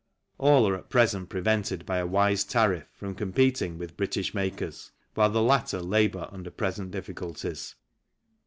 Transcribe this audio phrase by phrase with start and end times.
[0.39, 5.29] All are at present prevented by a wise tariff from competing with British makers while
[5.29, 7.75] the latter labour under present difficulties.